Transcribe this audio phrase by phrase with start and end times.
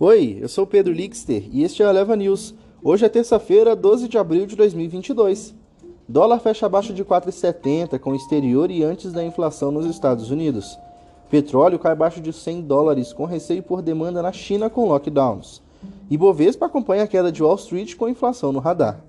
[0.00, 2.54] Oi, eu sou Pedro Lixter e este é o Eleva News.
[2.84, 5.56] Hoje é terça-feira, 12 de abril de 2022.
[6.06, 10.78] Dólar fecha abaixo de 4,70 com exterior e antes da inflação nos Estados Unidos.
[11.28, 15.60] Petróleo cai abaixo de 100 dólares com receio por demanda na China com lockdowns.
[16.08, 19.02] E Bovespa acompanha a queda de Wall Street com inflação no radar.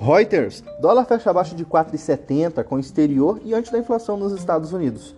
[0.00, 5.14] Reuters, dólar fecha abaixo de 4,70 com exterior e antes da inflação nos Estados Unidos.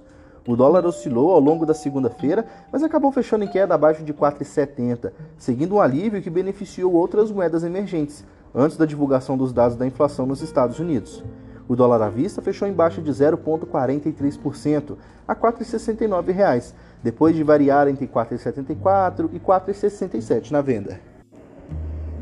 [0.47, 5.11] O dólar oscilou ao longo da segunda-feira, mas acabou fechando em queda abaixo de 4,70,
[5.39, 8.23] seguindo um alívio que beneficiou outras moedas emergentes,
[8.55, 11.25] antes da divulgação dos dados da inflação nos Estados Unidos.
[11.67, 17.89] O dólar à vista fechou em baixa de 0,43% a R$ 4,69, depois de variar
[17.89, 21.01] entre 4,74 e 4,67 na venda.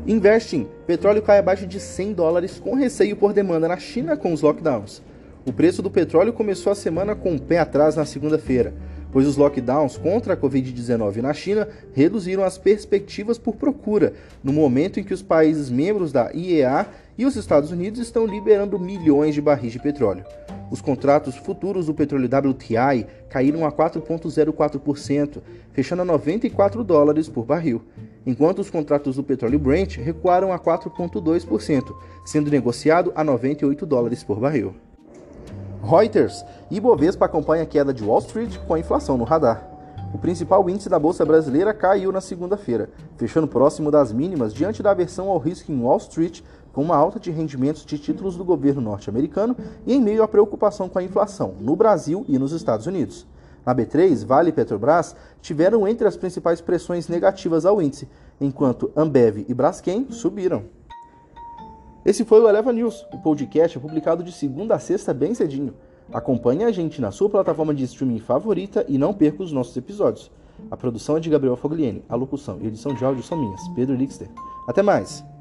[0.07, 0.67] Investing.
[0.87, 5.01] Petróleo cai abaixo de 100 dólares com receio por demanda na China com os lockdowns.
[5.45, 8.73] O preço do petróleo começou a semana com o um pé atrás na segunda-feira,
[9.11, 15.01] pois os lockdowns contra a Covid-19 na China reduziram as perspectivas por procura, no momento
[15.01, 19.41] em que os países membros da IEA e os Estados Unidos estão liberando milhões de
[19.41, 20.23] barris de petróleo.
[20.71, 25.41] Os contratos futuros do petróleo WTI caíram a 4,04%,
[25.73, 27.81] fechando a 94 dólares por barril
[28.25, 31.93] enquanto os contratos do petróleo Brent recuaram a 4,2%,
[32.25, 34.73] sendo negociado a 98 dólares por barril.
[35.83, 39.67] Reuters e Bovespa acompanha a queda de Wall Street com a inflação no radar.
[40.13, 44.91] O principal índice da bolsa brasileira caiu na segunda-feira, fechando próximo das mínimas diante da
[44.91, 48.79] aversão ao risco em Wall Street, com uma alta de rendimentos de títulos do governo
[48.79, 53.27] norte-americano e em meio à preocupação com a inflação no Brasil e nos Estados Unidos.
[53.65, 58.07] Na B3, Vale e Petrobras tiveram entre as principais pressões negativas ao índice,
[58.39, 60.63] enquanto Ambev e Braskem subiram.
[62.05, 63.05] Esse foi o Eleva News.
[63.13, 65.73] O podcast é publicado de segunda a sexta bem cedinho.
[66.11, 70.29] Acompanhe a gente na sua plataforma de streaming favorita e não perca os nossos episódios.
[70.69, 73.95] A produção é de Gabriel Fogliene, a locução e edição de áudio são minhas, Pedro
[73.95, 74.29] Lixter.
[74.67, 75.32] Até mais!